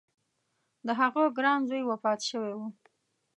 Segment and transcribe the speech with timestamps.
[0.85, 2.59] د هغه ګران زوی وفات شوی و.